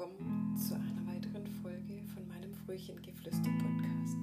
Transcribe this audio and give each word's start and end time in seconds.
willkommen 0.00 0.56
zu 0.56 0.74
einer 0.74 1.06
weiteren 1.06 1.46
Folge 1.62 2.02
von 2.14 2.26
meinem 2.26 2.54
Frühchengeflüster-Podcast. 2.54 4.16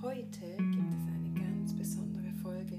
Heute 0.00 0.56
gibt 0.56 0.94
es 0.94 1.08
eine 1.08 1.32
ganz 1.34 1.74
besondere 1.74 2.32
Folge. 2.32 2.78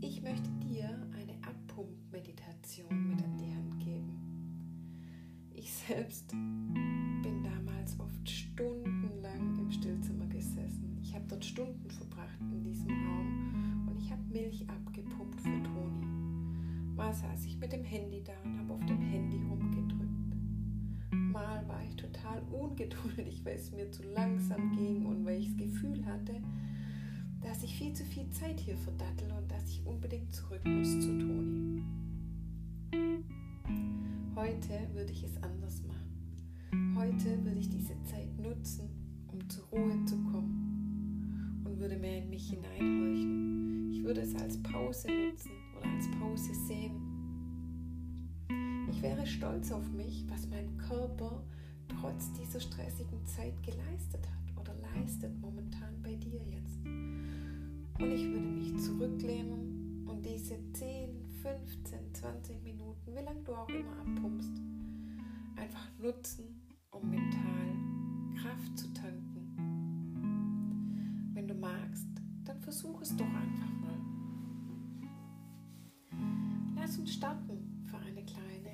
Ich 0.00 0.22
möchte 0.22 0.48
dir 0.62 0.84
eine 1.18 1.34
Abpump-Meditation 1.42 3.08
mit 3.08 3.20
an 3.24 3.36
die 3.36 3.52
Hand 3.52 3.80
geben. 3.80 5.50
Ich 5.54 5.72
selbst 5.72 6.28
bin 6.28 7.42
damals 7.42 7.98
oft 7.98 8.30
stundenlang 8.30 9.58
im 9.58 9.72
Stillzimmer 9.72 10.26
gesessen. 10.26 10.98
Ich 11.02 11.12
habe 11.16 11.24
dort 11.26 11.44
Stunden 11.44 11.90
verbracht 11.90 12.38
in 12.52 12.62
diesem 12.62 12.90
Raum 12.90 13.88
und 13.90 14.00
ich 14.00 14.12
habe 14.12 14.22
Milch 14.30 14.64
abgepumpt 14.68 15.40
für 15.40 15.62
Toni. 15.64 16.06
Mal 16.94 17.12
saß 17.12 17.44
ich 17.46 17.58
mit 17.58 17.72
dem 17.72 17.82
Handy 17.82 18.22
da 18.22 18.34
und 18.44 18.56
habe 18.56 18.74
auf 18.74 18.86
dem 18.86 19.00
Handy 19.00 19.38
rumgedrückt. 19.38 19.95
Mal 21.36 21.68
war 21.68 21.82
ich 21.84 21.94
total 21.96 22.40
ungeduldig, 22.50 23.44
weil 23.44 23.56
es 23.56 23.70
mir 23.70 23.90
zu 23.92 24.02
langsam 24.14 24.74
ging 24.74 25.04
und 25.04 25.26
weil 25.26 25.38
ich 25.38 25.48
das 25.48 25.58
Gefühl 25.58 26.06
hatte, 26.06 26.40
dass 27.42 27.62
ich 27.62 27.76
viel 27.76 27.92
zu 27.92 28.06
viel 28.06 28.30
Zeit 28.30 28.58
hier 28.58 28.74
verdattel 28.74 29.30
und 29.36 29.50
dass 29.50 29.68
ich 29.68 29.84
unbedingt 29.84 30.34
zurück 30.34 30.64
muss 30.64 30.88
zu 30.92 31.18
Toni. 31.18 31.82
Heute 34.34 34.88
würde 34.94 35.12
ich 35.12 35.24
es 35.24 35.36
anders 35.42 35.82
machen. 35.82 36.96
Heute 36.96 37.44
würde 37.44 37.58
ich 37.58 37.68
diese 37.68 38.02
Zeit 38.04 38.38
nutzen, 38.38 38.88
um 39.30 39.46
zur 39.50 39.64
Ruhe 39.66 40.06
zu 40.06 40.16
kommen 40.32 41.62
und 41.66 41.78
würde 41.78 41.98
mehr 41.98 42.16
in 42.16 42.30
mich 42.30 42.48
hineinhorchen. 42.48 43.90
Ich 43.92 44.02
würde 44.02 44.22
es 44.22 44.34
als 44.36 44.62
Pause 44.62 45.08
nutzen 45.08 45.50
oder 45.76 45.90
als 45.90 46.10
Pause 46.18 46.54
sehen 46.66 47.05
ich 48.96 49.02
wäre 49.02 49.26
stolz 49.26 49.72
auf 49.72 49.86
mich, 49.92 50.24
was 50.28 50.48
mein 50.48 50.74
Körper 50.78 51.42
trotz 52.00 52.32
dieser 52.32 52.60
stressigen 52.60 53.26
Zeit 53.26 53.52
geleistet 53.62 54.26
hat 54.26 54.58
oder 54.58 54.72
leistet 54.94 55.38
momentan 55.38 56.00
bei 56.02 56.14
dir 56.14 56.40
jetzt. 56.46 56.78
Und 56.86 58.10
ich 58.10 58.24
würde 58.24 58.46
mich 58.46 58.74
zurücklehnen 58.82 60.06
und 60.08 60.24
diese 60.24 60.56
10, 60.72 61.10
15, 61.42 62.14
20 62.14 62.62
Minuten, 62.62 63.14
wie 63.14 63.22
lange 63.22 63.42
du 63.42 63.54
auch 63.54 63.68
immer 63.68 63.98
abpumpst, 64.00 64.52
einfach 65.56 65.88
nutzen, 65.98 66.44
um 66.90 67.10
mental 67.10 67.76
Kraft 68.40 68.78
zu 68.78 68.90
tanken. 68.94 69.52
Wenn 71.34 71.46
du 71.46 71.54
magst, 71.54 72.08
dann 72.44 72.58
versuch 72.60 73.02
es 73.02 73.14
doch 73.14 73.26
einfach 73.26 73.72
mal. 73.82 74.00
Lass 76.76 76.96
uns 76.96 77.12
starten 77.12 77.84
für 77.84 77.98
eine 77.98 78.24
kleine 78.24 78.65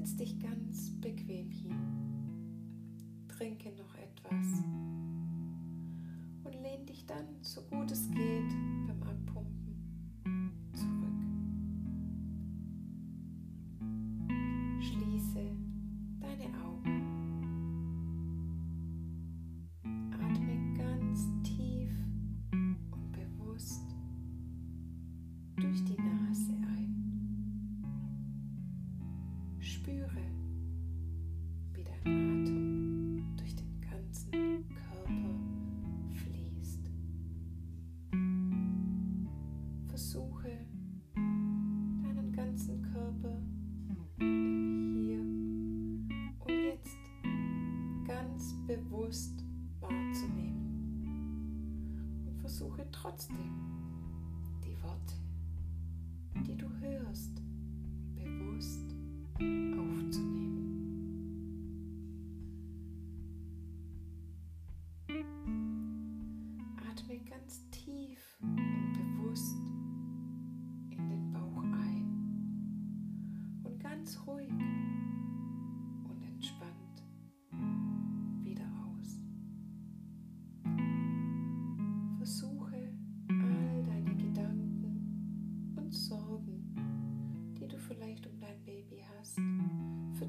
Setz 0.00 0.16
dich 0.16 0.38
ganz 0.38 0.92
bequem 1.02 1.50
hin, 1.50 1.74
trinke 3.28 3.70
noch 3.72 3.94
etwas. 3.96 4.62
Und 6.42 6.54
lehn 6.62 6.86
dich 6.86 7.04
dann, 7.04 7.26
so 7.42 7.60
gut 7.64 7.90
es 7.90 8.10
geht, 8.10 8.48
beim 8.86 9.02
Abpumpen 9.02 9.39
ganz 48.40 48.54
bewusst 48.66 49.44
wahrzunehmen. 49.80 51.04
Und 52.26 52.40
versuche 52.40 52.86
trotzdem 52.90 53.52
die 54.64 54.82
Worte 54.82 55.14
die 56.46 56.56
du 56.56 56.68
hörst, 56.80 57.42
bewusst 58.14 58.94
aufzunehmen. 59.34 60.49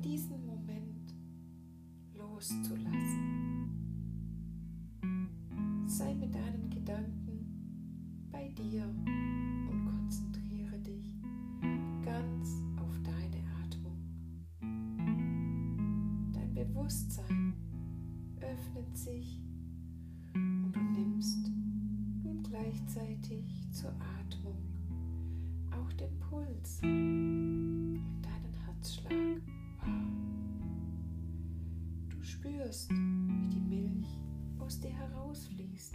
Diesen 0.02 0.46
Moment 0.46 1.14
loszulassen. 2.16 3.70
Sei 5.86 6.16
mit 6.16 6.34
deinen 6.34 6.70
Gedanken 6.70 8.30
bei 8.32 8.50
dir 8.50 8.84
und 8.84 9.86
konzentriere 9.86 10.80
dich 10.80 11.14
ganz 12.04 12.64
auf 12.78 13.00
deine 13.04 13.44
Atmung. 13.64 13.98
Dein 16.34 16.54
Bewusstsein 16.54 17.54
öffnet 18.42 18.98
sich 18.98 19.40
und 20.34 20.72
du 20.74 20.80
nimmst 20.80 21.52
nun 22.24 22.42
gleichzeitig 22.44 23.68
zur 23.72 23.92
Atmung 24.20 24.58
auch 25.72 25.94
den 25.94 26.18
Puls 26.20 26.80
und 26.82 28.02
deinen 28.22 28.54
Herzschlag 28.66 29.21
spürst, 32.72 32.90
wie 32.90 33.50
die 33.50 33.60
Milch 33.60 34.08
aus 34.60 34.80
dir 34.80 34.92
herausfließt. 34.92 35.94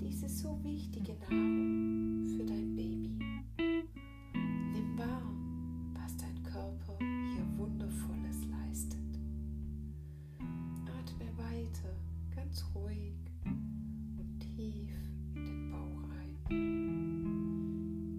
Diese 0.00 0.28
so 0.28 0.58
wichtige 0.64 1.14
Nahrung 1.14 2.24
für 2.24 2.44
dein 2.44 2.74
Baby. 2.74 3.18
Nimm 4.72 4.98
wahr, 4.98 5.30
was 5.94 6.16
dein 6.16 6.42
Körper 6.42 6.96
hier 6.98 7.46
Wundervolles 7.58 8.46
leistet. 8.46 9.18
Atme 10.86 11.26
weiter, 11.36 11.94
ganz 12.34 12.64
ruhig 12.74 13.14
und 13.44 14.40
tief 14.40 14.90
in 15.34 15.44
den 15.44 15.70
Bauch 15.70 16.08
ein. 16.18 16.38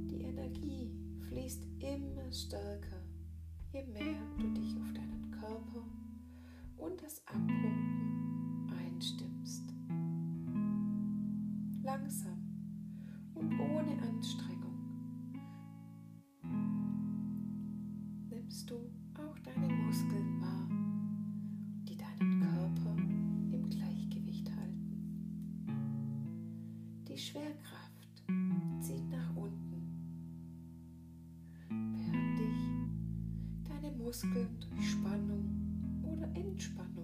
Die 0.10 0.22
Energie 0.22 0.92
fließt 1.30 1.66
immer 1.80 2.32
stärker, 2.32 3.02
je 3.74 3.84
mehr 3.84 4.35
das 7.16 7.28
Abpumpen 7.28 8.68
einstimmst. 8.78 9.74
Langsam 11.84 12.38
und 13.36 13.58
ohne 13.60 14.02
Anstrengung 14.02 14.76
nimmst 18.30 18.70
du 18.70 18.76
auch 19.18 19.38
deine 19.40 19.74
Muskeln 19.74 20.42
wahr, 20.42 20.68
die 21.88 21.96
deinen 21.96 22.42
Körper 22.42 22.96
im 23.52 23.70
Gleichgewicht 23.70 24.52
halten. 24.52 25.68
Die 27.08 27.18
Schwerkraft 27.18 28.24
zieht 28.82 29.10
nach 29.10 29.36
unten, 29.36 29.84
während 31.70 32.40
dich 32.40 33.70
deine 33.70 33.96
Muskeln 33.96 34.60
durch 34.60 34.92
Spannung 34.92 35.66
oder 36.04 36.28
Entspannung 36.36 36.95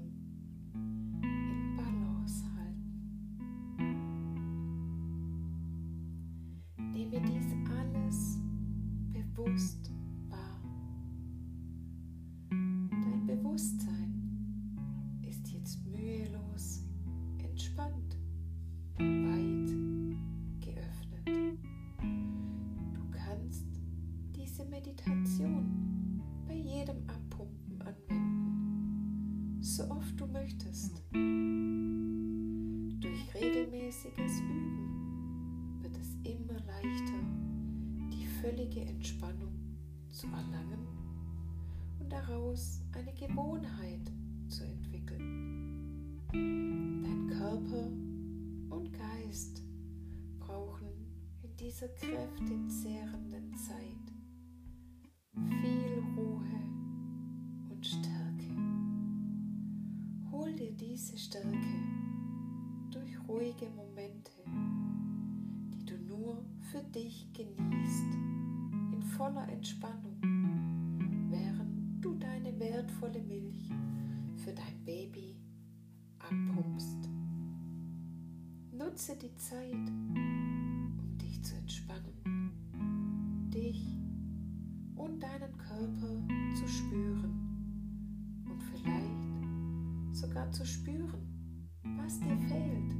stets 15.62 15.78
mühelos, 15.86 16.84
entspannt, 17.38 18.18
weit 18.98 19.70
geöffnet. 20.60 21.60
Du 22.94 23.02
kannst 23.12 23.68
diese 24.36 24.66
Meditation 24.66 26.22
bei 26.48 26.56
jedem 26.56 27.08
Abpumpen 27.08 27.82
anwenden, 27.82 29.60
so 29.62 29.84
oft 29.90 30.20
du 30.20 30.26
möchtest. 30.28 31.04
Durch 33.00 33.34
regelmäßiges 33.36 34.42
Üben 34.42 35.80
wird 35.82 35.96
es 35.98 36.16
immer 36.24 36.60
leichter, 36.66 37.22
die 38.12 38.26
völlige 38.42 38.82
Entspannung 38.82 39.54
zu 40.10 40.28
erlangen 40.28 40.88
und 42.00 42.12
daraus 42.12 42.82
eine 42.94 43.14
Gewohnheit 43.14 44.12
zu 44.52 44.64
entwickeln. 44.66 44.91
Dein 46.34 47.28
Körper 47.28 47.88
und 48.70 48.94
Geist 48.94 49.64
brauchen 50.40 50.88
in 51.44 51.58
dieser 51.58 51.90
kräftezehrenden 51.90 53.54
Zeit 53.58 54.14
viel 55.34 56.02
Ruhe 56.16 56.46
und 57.70 57.86
Stärke. 57.86 58.48
Hol 60.32 60.54
dir 60.54 60.72
diese 60.72 61.18
Stärke 61.18 61.58
durch 62.92 63.28
ruhige 63.28 63.70
Momente, 63.72 64.32
die 65.74 65.84
du 65.84 65.98
nur 65.98 66.46
für 66.72 66.84
dich 66.84 67.28
genießt, 67.34 68.14
in 68.94 69.02
voller 69.18 69.50
Entspannung, 69.50 70.18
während 71.30 72.06
du 72.06 72.14
deine 72.16 72.58
wertvolle 72.58 73.22
Milch 73.22 73.70
für 74.38 74.54
dein 74.54 74.86
Baby 74.86 75.21
Nutze 78.92 79.16
die 79.16 79.34
Zeit, 79.38 79.72
um 79.72 81.18
dich 81.18 81.42
zu 81.42 81.56
entspannen, 81.56 82.52
dich 83.50 83.96
und 84.98 85.24
deinen 85.24 85.58
Körper 85.58 86.28
zu 86.60 86.68
spüren 86.68 88.44
und 88.50 88.62
vielleicht 88.62 90.14
sogar 90.14 90.52
zu 90.52 90.66
spüren, 90.66 91.26
was 91.96 92.20
dir 92.20 92.38
fehlt. 92.50 92.94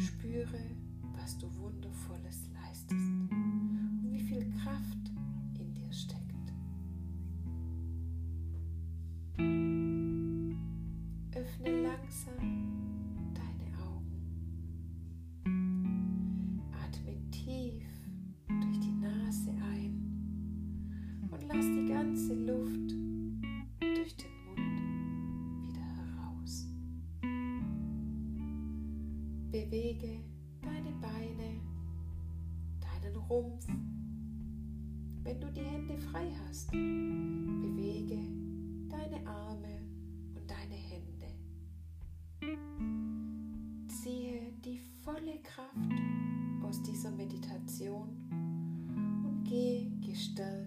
Spüre, 0.00 0.70
was 1.18 1.36
du 1.36 1.54
wundervolles 1.56 2.48
leistest 2.54 3.10
und 3.30 4.08
wie 4.10 4.20
viel 4.20 4.50
Kraft 4.52 5.03
Bewege 29.54 30.18
deine 30.60 30.90
Beine, 31.00 31.60
deinen 32.80 33.14
Rumpf. 33.14 33.68
Wenn 35.22 35.40
du 35.40 35.46
die 35.52 35.60
Hände 35.60 35.96
frei 35.96 36.28
hast, 36.42 36.72
bewege 36.72 38.18
deine 38.88 39.24
Arme 39.24 39.78
und 40.34 40.50
deine 40.50 40.74
Hände. 40.74 41.28
Ziehe 43.86 44.54
die 44.64 44.80
volle 45.04 45.38
Kraft 45.44 45.92
aus 46.64 46.82
dieser 46.82 47.12
Meditation 47.12 48.08
und 49.24 49.44
gehe 49.44 49.88
gestärkt 50.00 50.63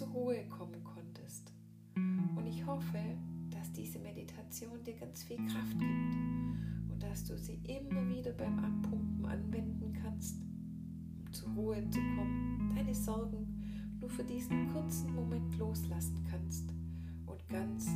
zur 0.00 0.08
Ruhe 0.08 0.46
kommen 0.48 0.82
konntest. 0.82 1.52
Und 1.94 2.46
ich 2.46 2.64
hoffe, 2.64 2.98
dass 3.50 3.70
diese 3.72 3.98
Meditation 3.98 4.82
dir 4.82 4.94
ganz 4.94 5.24
viel 5.24 5.36
Kraft 5.36 5.78
gibt 5.78 6.16
und 6.90 7.02
dass 7.02 7.24
du 7.24 7.36
sie 7.36 7.60
immer 7.64 8.08
wieder 8.08 8.32
beim 8.32 8.58
Abpumpen 8.60 9.26
anwenden 9.26 9.92
kannst, 10.02 10.40
um 11.18 11.30
zur 11.32 11.50
Ruhe 11.50 11.90
zu 11.90 12.00
kommen, 12.16 12.72
deine 12.74 12.94
Sorgen 12.94 13.98
nur 14.00 14.08
für 14.08 14.24
diesen 14.24 14.72
kurzen 14.72 15.14
Moment 15.14 15.58
loslassen 15.58 16.26
kannst 16.30 16.72
und 17.26 17.46
ganz 17.50 17.90